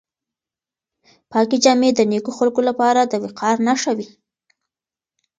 پاکې 1.31 1.57
جامې 1.63 1.89
د 1.95 1.99
نېکو 2.11 2.31
خلکو 2.37 2.61
لپاره 2.69 3.01
د 3.05 3.13
وقار 3.23 3.55
نښه 3.67 3.91
وي. 3.97 4.07